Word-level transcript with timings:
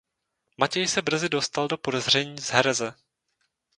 Matěj 0.57 0.87
se 0.87 1.01
brzy 1.01 1.29
dostal 1.29 1.67
do 1.67 1.77
podezření 1.77 2.37
z 2.41 2.47
hereze. 2.47 2.93